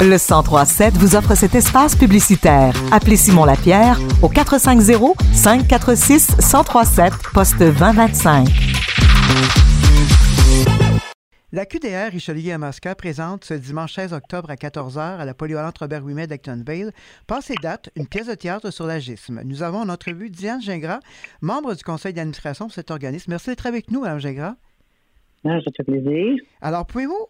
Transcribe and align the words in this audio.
Le 0.00 0.18
1037 0.18 0.94
vous 0.94 1.16
offre 1.16 1.34
cet 1.34 1.54
espace 1.54 1.96
publicitaire. 1.96 2.74
Appelez 2.92 3.16
Simon 3.16 3.44
Lapierre 3.44 3.98
au 4.22 4.28
450 4.28 5.16
546 5.32 6.36
1037 6.36 7.12
poste 7.32 7.58
2025. 7.58 8.48
La 11.52 11.66
QDR 11.66 12.10
Richelieu-Yamaska 12.10 12.96
présente 12.96 13.44
ce 13.44 13.54
dimanche 13.54 13.94
16 13.94 14.12
octobre 14.12 14.50
à 14.50 14.56
14h 14.56 14.98
à 14.98 15.24
la 15.24 15.34
polyvalente 15.34 15.78
Robert 15.78 16.04
Ouimet 16.04 16.26
d'Actonville, 16.26 16.90
passe 17.28 17.48
et 17.50 17.54
date, 17.62 17.90
une 17.94 18.08
pièce 18.08 18.26
de 18.26 18.34
théâtre 18.34 18.72
sur 18.72 18.86
l'agisme. 18.86 19.40
Nous 19.44 19.62
avons 19.62 19.78
en 19.78 19.88
entrevue 19.88 20.30
Diane 20.30 20.60
Gingras, 20.60 20.98
membre 21.42 21.74
du 21.74 21.84
conseil 21.84 22.12
d'administration 22.12 22.66
de 22.66 22.72
cet 22.72 22.90
organisme. 22.90 23.30
Merci 23.30 23.50
d'être 23.50 23.66
avec 23.66 23.92
nous, 23.92 24.00
Mme 24.00 24.18
Gingras. 24.18 24.56
Ah, 25.44 25.60
ça 25.64 25.70
fait 25.76 25.84
plaisir. 25.84 26.34
Alors, 26.60 26.86
pouvez-vous 26.86 27.28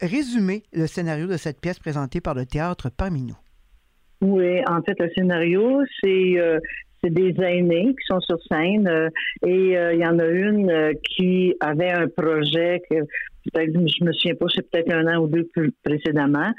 résumer 0.00 0.62
le 0.72 0.86
scénario 0.86 1.26
de 1.26 1.36
cette 1.36 1.60
pièce 1.60 1.78
présentée 1.78 2.20
par 2.20 2.34
le 2.34 2.46
théâtre 2.46 2.90
parmi 2.96 3.22
nous? 3.22 3.38
Oui, 4.20 4.60
en 4.66 4.82
fait, 4.82 4.98
le 4.98 5.10
scénario, 5.14 5.82
c'est 6.02 6.38
euh, 6.38 6.58
des 7.02 7.34
aînés 7.38 7.88
qui 7.88 8.06
sont 8.06 8.20
sur 8.20 8.38
scène 8.50 8.88
euh, 8.88 9.08
et 9.46 9.76
euh, 9.76 9.94
il 9.94 10.00
y 10.00 10.06
en 10.06 10.18
a 10.18 10.26
une 10.26 10.92
qui 11.04 11.54
avait 11.60 11.90
un 11.90 12.08
projet 12.08 12.82
que 12.90 12.96
je 13.54 14.04
me 14.04 14.12
souviens 14.12 14.34
pas, 14.34 14.46
c'est 14.54 14.68
peut-être 14.68 14.92
un 14.92 15.06
an 15.06 15.22
ou 15.22 15.28
deux 15.28 15.48
précédemment, 15.84 16.50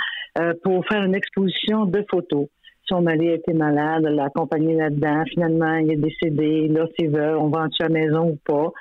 pour 0.64 0.88
faire 0.88 1.04
une 1.04 1.16
exposition 1.16 1.86
de 1.86 2.06
photos. 2.10 2.48
Son 2.90 3.02
mari 3.02 3.28
était 3.28 3.54
malade, 3.54 4.04
l'a 4.04 4.26
accompagné 4.26 4.74
là-dedans. 4.74 5.24
Finalement, 5.30 5.76
il 5.76 5.92
est 5.92 5.98
décédé. 5.98 6.70
Là, 6.70 6.86
c'est 6.98 7.08
veut, 7.08 7.38
on 7.38 7.52
à 7.52 7.68
la 7.82 7.90
maison 7.90 8.30
ou 8.30 8.40
pas? 8.46 8.72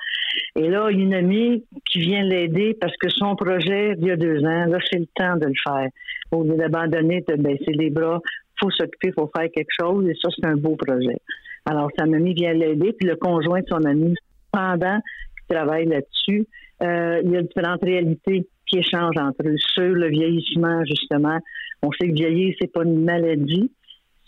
Et 0.55 0.69
là, 0.69 0.89
une 0.89 1.13
amie 1.13 1.65
vient 1.99 2.23
l'aider 2.23 2.77
parce 2.79 2.95
que 2.97 3.09
son 3.09 3.35
projet, 3.35 3.95
il 3.97 4.05
y 4.05 4.11
a 4.11 4.15
deux 4.15 4.39
ans, 4.43 4.65
là, 4.65 4.77
c'est 4.89 4.99
le 4.99 5.07
temps 5.15 5.37
de 5.37 5.47
le 5.47 5.53
faire. 5.63 5.89
Au 6.31 6.43
lieu 6.43 6.55
d'abandonner, 6.55 7.23
de 7.27 7.35
baisser 7.35 7.71
les 7.73 7.89
bras, 7.89 8.19
faut 8.59 8.71
s'occuper, 8.71 9.11
faut 9.11 9.29
faire 9.35 9.49
quelque 9.53 9.71
chose. 9.79 10.07
Et 10.09 10.15
ça, 10.21 10.29
c'est 10.35 10.45
un 10.45 10.55
beau 10.55 10.75
projet. 10.75 11.17
Alors, 11.65 11.89
sa 11.97 12.05
amie 12.05 12.33
vient 12.33 12.53
l'aider, 12.53 12.93
puis 12.93 13.07
le 13.07 13.15
conjoint 13.15 13.59
de 13.59 13.67
son 13.67 13.83
ami, 13.83 14.15
pendant 14.51 14.99
qu'il 15.37 15.55
travaille 15.55 15.85
là-dessus, 15.85 16.47
euh, 16.81 17.21
il 17.23 17.31
y 17.31 17.37
a 17.37 17.41
différentes 17.41 17.83
réalités 17.83 18.47
qui 18.65 18.79
échangent 18.79 19.17
entre 19.17 19.47
eux 19.47 19.57
sur 19.57 19.93
le 19.93 20.07
vieillissement, 20.09 20.83
justement. 20.85 21.39
On 21.81 21.91
sait 21.91 22.07
que 22.07 22.13
vieillir, 22.13 22.53
c'est 22.59 22.71
pas 22.71 22.83
une 22.83 23.03
maladie, 23.03 23.71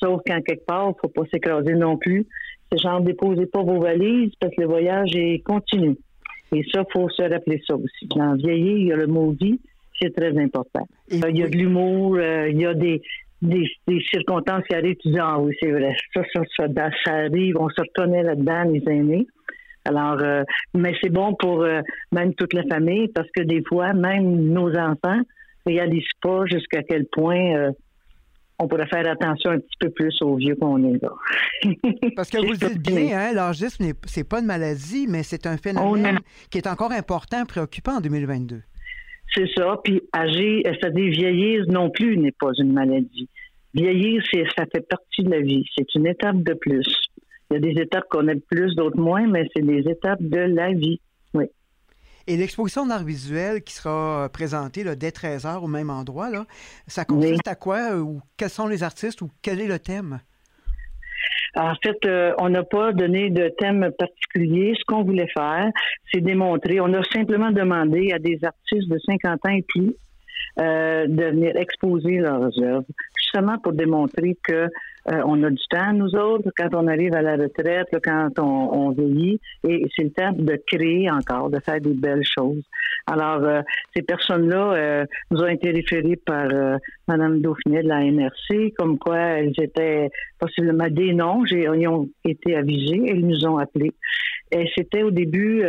sauf 0.01 0.21
qu'en 0.25 0.41
quelque 0.41 0.65
part, 0.65 0.93
faut 1.01 1.09
pas 1.09 1.23
s'écraser 1.31 1.73
non 1.73 1.97
plus. 1.97 2.25
C'est 2.71 2.79
genre, 2.79 3.01
déposez 3.01 3.45
pas 3.47 3.63
vos 3.63 3.79
valises 3.79 4.31
parce 4.39 4.53
que 4.55 4.61
le 4.61 4.67
voyage 4.67 5.15
est 5.15 5.43
continu. 5.43 5.97
Et 6.53 6.63
ça, 6.71 6.83
il 6.87 6.91
faut 6.91 7.09
se 7.09 7.21
rappeler 7.21 7.61
ça 7.67 7.75
aussi. 7.75 8.07
Dans 8.15 8.35
vieillir, 8.35 8.77
il 8.77 8.87
y 8.87 8.93
a 8.93 8.95
le 8.95 9.07
mot 9.07 9.31
vie, 9.31 9.59
c'est 10.01 10.15
très 10.15 10.37
important. 10.37 10.87
il 11.09 11.37
y 11.37 11.43
a 11.43 11.49
de 11.49 11.57
l'humour, 11.57 12.15
euh, 12.15 12.49
il 12.49 12.59
y 12.59 12.65
a 12.65 12.73
des, 12.73 13.01
des, 13.41 13.67
circonstances 14.09 14.63
qui 14.67 14.75
arrivent, 14.75 14.97
tu 14.97 15.09
dis, 15.09 15.19
ah 15.19 15.39
oui, 15.39 15.55
c'est 15.61 15.71
vrai, 15.71 15.95
ça, 16.13 16.21
ça, 16.33 16.41
ça, 16.57 16.89
ça, 17.05 17.13
arrive, 17.13 17.57
on 17.59 17.69
se 17.69 17.81
reconnaît 17.81 18.23
là-dedans, 18.23 18.63
les 18.63 18.83
aînés. 18.87 19.27
Alors, 19.85 20.19
euh, 20.21 20.43
mais 20.73 20.93
c'est 21.01 21.09
bon 21.09 21.33
pour 21.35 21.63
euh, 21.63 21.81
même 22.11 22.33
toute 22.35 22.53
la 22.53 22.63
famille 22.63 23.07
parce 23.07 23.29
que 23.31 23.41
des 23.41 23.63
fois, 23.67 23.93
même 23.93 24.51
nos 24.51 24.75
enfants 24.75 25.21
réalisent 25.65 26.03
pas 26.21 26.45
jusqu'à 26.45 26.83
quel 26.83 27.05
point 27.05 27.71
on 28.59 28.67
pourrait 28.67 28.87
faire 28.87 29.09
attention 29.09 29.51
un 29.51 29.59
petit 29.59 29.77
peu 29.79 29.89
plus 29.89 30.21
aux 30.21 30.35
vieux 30.35 30.55
qu'on 30.55 30.83
est 30.93 31.01
là. 31.01 31.11
Parce 32.15 32.29
que 32.29 32.37
vous 32.37 32.51
le 32.51 32.57
dites 32.57 32.81
bien, 32.81 33.17
hein, 33.17 33.33
l'âgisme, 33.33 33.85
c'est 34.05 34.27
pas 34.27 34.39
une 34.39 34.45
maladie, 34.45 35.07
mais 35.07 35.23
c'est 35.23 35.47
un 35.47 35.57
phénomène 35.57 36.19
qui 36.51 36.57
est 36.57 36.67
encore 36.67 36.91
important, 36.91 37.45
préoccupant 37.45 37.97
en 37.97 38.01
2022. 38.01 38.61
C'est 39.33 39.47
ça. 39.55 39.79
Puis 39.83 40.01
âger, 40.13 40.63
c'est-à-dire 40.65 41.11
vieillir 41.11 41.65
non 41.67 41.89
plus 41.89 42.17
n'est 42.17 42.33
pas 42.33 42.51
une 42.57 42.73
maladie. 42.73 43.29
Vieillir, 43.73 44.23
ça 44.57 44.65
fait 44.73 44.87
partie 44.87 45.23
de 45.23 45.29
la 45.29 45.41
vie. 45.41 45.63
C'est 45.77 45.93
une 45.95 46.07
étape 46.07 46.41
de 46.43 46.53
plus. 46.53 46.87
Il 47.51 47.55
y 47.55 47.57
a 47.57 47.59
des 47.59 47.81
étapes 47.81 48.05
qu'on 48.09 48.27
aime 48.27 48.41
plus, 48.41 48.75
d'autres 48.75 48.99
moins, 48.99 49.27
mais 49.27 49.47
c'est 49.55 49.65
des 49.65 49.87
étapes 49.89 50.21
de 50.21 50.39
la 50.39 50.71
vie. 50.73 50.99
Oui. 51.33 51.45
Et 52.27 52.37
l'exposition 52.37 52.85
d'art 52.85 53.03
visuel 53.03 53.63
qui 53.63 53.73
sera 53.73 54.29
présentée 54.31 54.83
dès 54.95 55.11
13 55.11 55.45
h 55.45 55.63
au 55.63 55.67
même 55.67 55.89
endroit, 55.89 56.29
là, 56.29 56.45
ça 56.87 57.05
consiste 57.05 57.47
à 57.47 57.55
quoi 57.55 57.93
euh, 57.93 57.99
ou 57.99 58.21
quels 58.37 58.49
sont 58.49 58.67
les 58.67 58.83
artistes 58.83 59.21
ou 59.21 59.29
quel 59.41 59.59
est 59.59 59.67
le 59.67 59.79
thème? 59.79 60.19
En 61.55 61.73
fait, 61.83 61.97
euh, 62.05 62.33
on 62.37 62.49
n'a 62.49 62.63
pas 62.63 62.93
donné 62.93 63.29
de 63.29 63.49
thème 63.57 63.91
particulier. 63.97 64.73
Ce 64.77 64.83
qu'on 64.85 65.03
voulait 65.03 65.29
faire, 65.33 65.69
c'est 66.11 66.21
démontrer. 66.21 66.79
On 66.79 66.93
a 66.93 67.03
simplement 67.11 67.51
demandé 67.51 68.11
à 68.13 68.19
des 68.19 68.39
artistes 68.43 68.87
de 68.87 68.99
50 68.99 69.45
ans 69.45 69.49
et 69.49 69.63
plus 69.67 69.95
euh, 70.59 71.07
de 71.07 71.23
venir 71.25 71.55
exposer 71.55 72.17
leurs 72.17 72.51
œuvres, 72.61 72.85
justement 73.31 73.57
pour 73.59 73.73
démontrer 73.73 74.37
que 74.43 74.67
euh, 75.11 75.21
on 75.25 75.41
a 75.43 75.49
du 75.49 75.63
temps, 75.69 75.93
nous 75.93 76.13
autres, 76.15 76.49
quand 76.57 76.69
on 76.73 76.87
arrive 76.87 77.13
à 77.15 77.21
la 77.21 77.35
retraite, 77.35 77.87
quand 78.03 78.37
on, 78.37 78.91
vieillit, 78.91 79.39
et 79.67 79.85
c'est 79.95 80.03
le 80.03 80.11
temps 80.11 80.31
de 80.33 80.61
créer 80.67 81.09
encore, 81.09 81.49
de 81.49 81.59
faire 81.59 81.79
des 81.79 81.93
belles 81.93 82.25
choses. 82.25 82.63
Alors, 83.07 83.43
euh, 83.43 83.61
ces 83.95 84.03
personnes-là 84.03 84.73
euh, 84.73 85.05
nous 85.31 85.39
ont 85.39 85.47
été 85.47 85.71
référées 85.71 86.19
par 86.23 86.47
Mme 87.07 87.41
Dauphinet 87.41 87.83
de 87.83 87.87
la 87.87 88.01
MRC, 88.01 88.73
comme 88.77 88.99
quoi 88.99 89.17
elles 89.17 89.53
étaient 89.59 90.09
possiblement 90.37 90.87
des 90.89 91.13
noms, 91.13 91.43
ils 91.45 91.87
ont 91.87 92.09
été 92.23 92.55
avisés, 92.55 93.01
elles 93.07 93.25
nous 93.25 93.45
ont 93.47 93.57
appelés. 93.57 93.93
Et 94.51 94.69
c'était 94.75 95.03
au 95.03 95.11
début 95.11 95.63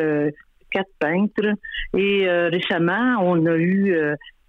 quatre 0.71 0.91
peintres, 0.99 1.55
et 1.97 2.29
récemment, 2.29 3.17
on 3.23 3.47
a 3.47 3.57
eu 3.57 3.95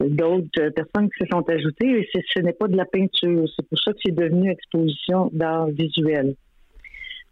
d'autres 0.10 0.70
personnes 0.70 1.10
qui 1.10 1.24
se 1.24 1.30
sont 1.32 1.48
ajoutées 1.50 2.02
et 2.02 2.10
ce 2.14 2.40
n'est 2.40 2.54
pas 2.54 2.68
de 2.68 2.78
la 2.78 2.86
peinture. 2.86 3.48
C'est 3.56 3.68
pour 3.68 3.80
ça 3.80 3.94
que 3.94 4.00
c'est 4.06 4.16
devenu 4.16 4.52
exposition 4.52 5.30
d'art 5.34 5.68
visuel. 5.68 6.36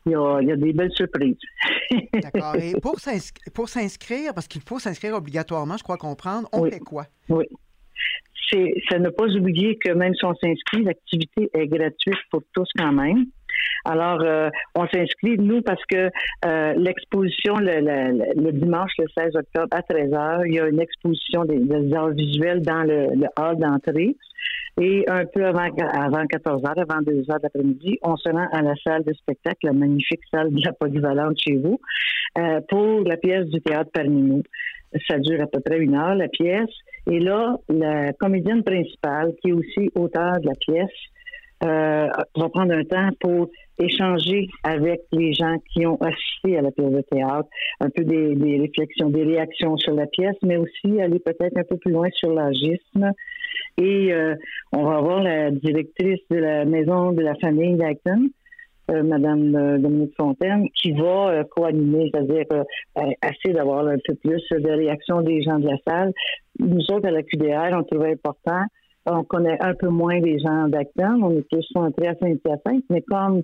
Il 0.05 0.13
y, 0.13 0.51
a, 0.51 0.55
des 0.55 0.73
belles 0.73 0.91
surprises. 0.93 1.37
D'accord. 2.13 2.55
Et 2.55 2.73
pour 3.53 3.69
s'inscrire, 3.69 4.33
parce 4.33 4.47
qu'il 4.47 4.61
faut 4.61 4.79
s'inscrire 4.79 5.13
obligatoirement, 5.13 5.77
je 5.77 5.83
crois 5.83 5.97
comprendre, 5.97 6.47
on 6.53 6.65
fait 6.65 6.79
quoi? 6.79 7.05
Oui. 7.27 7.45
C'est 8.49 8.97
ne 8.97 9.09
pas 9.09 9.27
oublier 9.27 9.77
que 9.77 9.91
même 9.91 10.15
si 10.15 10.25
on 10.25 10.33
s'inscrit, 10.35 10.83
l'activité 10.83 11.49
est 11.53 11.67
gratuite 11.67 12.17
pour 12.31 12.41
tous 12.53 12.67
quand 12.75 12.91
même. 12.91 13.25
Alors, 13.85 14.21
euh, 14.21 14.49
on 14.75 14.87
s'inscrit, 14.87 15.37
nous, 15.37 15.61
parce 15.61 15.83
que 15.85 16.09
euh, 16.45 16.73
l'exposition 16.75 17.55
le, 17.57 18.51
dimanche, 18.51 18.91
le 18.97 19.05
16 19.17 19.35
octobre, 19.35 19.67
à 19.71 19.81
13h, 19.81 20.43
il 20.47 20.53
y 20.53 20.59
a 20.59 20.67
une 20.67 20.79
exposition 20.79 21.45
des, 21.45 21.93
arts 21.93 22.09
visuels 22.09 22.61
dans 22.61 22.83
le, 22.83 23.27
hall 23.37 23.57
d'entrée. 23.57 24.15
Et 24.81 25.03
un 25.09 25.25
peu 25.25 25.45
avant, 25.45 25.67
avant 25.91 26.23
14h, 26.23 26.79
avant 26.79 27.01
2h 27.01 27.41
d'après-midi, 27.41 27.99
on 28.01 28.15
se 28.15 28.29
rend 28.29 28.47
à 28.51 28.61
la 28.61 28.75
salle 28.83 29.03
de 29.03 29.13
spectacle, 29.13 29.57
la 29.63 29.73
magnifique 29.73 30.21
salle 30.31 30.53
de 30.53 30.61
la 30.63 30.71
polyvalente 30.71 31.37
chez 31.37 31.57
vous, 31.57 31.79
euh, 32.37 32.61
pour 32.69 33.01
la 33.01 33.17
pièce 33.17 33.45
du 33.47 33.61
théâtre 33.61 33.91
parmi 33.93 34.21
nous. 34.21 34.43
Ça 35.07 35.19
dure 35.19 35.41
à 35.41 35.47
peu 35.47 35.59
près 35.59 35.79
une 35.79 35.95
heure, 35.95 36.15
la 36.15 36.29
pièce. 36.29 36.69
Et 37.09 37.19
là, 37.19 37.57
la 37.67 38.13
comédienne 38.13 38.63
principale, 38.63 39.33
qui 39.41 39.49
est 39.49 39.53
aussi 39.53 39.91
auteur 39.95 40.39
de 40.39 40.47
la 40.47 40.55
pièce, 40.55 40.89
euh, 41.63 42.07
va 42.35 42.49
prendre 42.49 42.73
un 42.73 42.83
temps 42.83 43.09
pour 43.19 43.49
échanger 43.79 44.47
avec 44.63 45.01
les 45.11 45.33
gens 45.33 45.57
qui 45.71 45.85
ont 45.85 45.97
assisté 46.01 46.57
à 46.57 46.61
la 46.61 46.71
pièce 46.71 46.91
de 46.91 47.01
théâtre, 47.01 47.49
un 47.79 47.89
peu 47.89 48.03
des, 48.03 48.59
réflexions, 48.59 49.09
des 49.09 49.23
réactions 49.23 49.77
sur 49.77 49.93
la 49.93 50.05
pièce, 50.07 50.35
mais 50.43 50.57
aussi 50.57 51.01
aller 51.01 51.19
peut-être 51.19 51.57
un 51.57 51.63
peu 51.63 51.77
plus 51.77 51.91
loin 51.91 52.09
sur 52.13 52.33
l'agisme. 52.33 53.11
Et 53.77 54.13
euh, 54.13 54.35
on 54.73 54.83
va 54.83 54.97
avoir 54.97 55.23
la 55.23 55.51
directrice 55.51 56.19
de 56.29 56.37
la 56.37 56.65
maison 56.65 57.11
de 57.11 57.21
la 57.21 57.35
famille 57.35 57.75
d'Acton, 57.75 58.29
euh, 58.89 59.03
Madame 59.03 59.55
euh, 59.55 59.77
Dominique 59.77 60.15
Fontaine, 60.15 60.67
qui 60.73 60.93
va 60.93 61.29
euh, 61.29 61.43
co-animer, 61.43 62.09
c'est-à-dire 62.11 62.45
essayer 63.23 63.53
d'avoir 63.53 63.85
un 63.87 63.97
peu 64.03 64.15
plus 64.15 64.43
de 64.51 64.71
réactions 64.71 65.21
des 65.21 65.43
gens 65.43 65.59
de 65.59 65.67
la 65.67 65.77
salle. 65.87 66.13
Nous 66.59 66.81
autres, 66.91 67.07
à 67.07 67.11
la 67.11 67.21
QDR, 67.21 67.71
on 67.73 67.83
trouvait 67.83 68.13
important 68.13 68.63
on 69.11 69.23
connaît 69.23 69.57
un 69.61 69.73
peu 69.73 69.87
moins 69.87 70.19
les 70.19 70.39
gens 70.39 70.67
d'Acton, 70.67 71.21
on 71.23 71.31
est 71.31 71.47
plus 71.49 71.63
centré 71.73 72.07
à 72.07 72.15
Saint-Hyacinthe, 72.15 72.83
mais 72.89 73.01
comme 73.01 73.43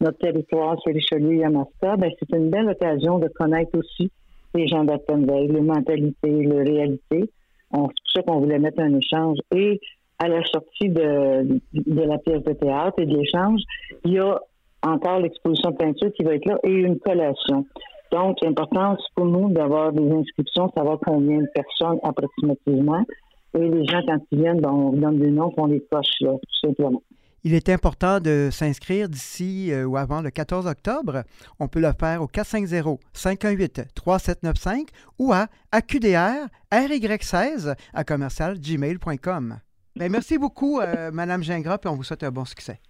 notre 0.00 0.18
territoire, 0.18 0.76
c'est 0.84 0.92
Richelieu 0.92 1.36
Yamaska, 1.36 1.96
ben, 1.96 2.10
c'est 2.18 2.36
une 2.36 2.50
belle 2.50 2.68
occasion 2.68 3.18
de 3.18 3.28
connaître 3.28 3.78
aussi 3.78 4.10
les 4.54 4.66
gens 4.66 4.84
d'Actonville, 4.84 5.52
les 5.52 5.60
mentalités, 5.60 6.30
les 6.30 6.62
réalités. 6.62 7.30
C'est 7.72 7.80
pour 7.80 7.92
ça 8.14 8.22
qu'on 8.22 8.40
voulait 8.40 8.58
mettre 8.58 8.80
un 8.80 8.94
échange. 8.94 9.38
Et 9.54 9.80
à 10.18 10.28
la 10.28 10.44
sortie 10.44 10.88
de, 10.88 11.58
de 11.72 12.02
la 12.02 12.18
pièce 12.18 12.42
de 12.44 12.52
théâtre 12.52 12.98
et 12.98 13.06
de 13.06 13.16
l'échange, 13.16 13.60
il 14.04 14.12
y 14.12 14.18
a 14.18 14.38
encore 14.82 15.20
l'exposition 15.20 15.70
de 15.70 15.76
peinture 15.76 16.12
qui 16.12 16.22
va 16.22 16.34
être 16.34 16.46
là 16.46 16.58
et 16.62 16.70
une 16.70 16.98
collation. 16.98 17.66
Donc, 18.12 18.36
l'important 18.42 18.96
pour 19.16 19.24
nous 19.26 19.50
d'avoir 19.50 19.92
des 19.92 20.08
inscriptions, 20.08 20.70
savoir 20.76 20.98
combien 21.04 21.38
de 21.38 21.48
personnes 21.52 21.98
approximativement. 22.02 23.04
Et 23.54 23.68
les 23.68 23.86
gens, 23.86 24.00
quand 24.06 24.18
ils 24.30 24.38
viennent, 24.38 24.60
ben, 24.60 24.70
on 24.70 24.92
donne 24.92 25.18
des 25.18 25.30
noms, 25.30 25.52
on 25.56 25.66
les 25.66 25.80
coche 25.90 26.20
là, 26.20 26.32
tout 26.32 26.68
simplement. 26.68 27.02
Il 27.46 27.52
est 27.52 27.68
important 27.68 28.20
de 28.20 28.48
s'inscrire 28.50 29.06
d'ici 29.08 29.70
euh, 29.70 29.84
ou 29.84 29.98
avant 29.98 30.22
le 30.22 30.30
14 30.30 30.66
octobre. 30.66 31.24
On 31.60 31.68
peut 31.68 31.80
le 31.80 31.92
faire 31.98 32.22
au 32.22 32.26
450-518-3795 32.26 34.86
ou 35.18 35.30
à 35.32 35.48
AQDR 35.70 36.48
RY16 36.72 37.74
à 37.92 38.04
commercial 38.04 38.58
gmail.com. 38.58 39.58
Ben, 39.96 40.10
merci 40.10 40.38
beaucoup, 40.38 40.80
Madame 41.12 41.42
Gingras, 41.42 41.76
puis 41.78 41.90
on 41.90 41.96
vous 41.96 42.02
souhaite 42.02 42.24
un 42.24 42.30
bon 42.30 42.46
succès. 42.46 42.80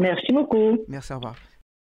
Merci 0.00 0.32
beaucoup. 0.32 0.78
Merci, 0.88 1.12
au 1.12 1.16
revoir. 1.16 1.34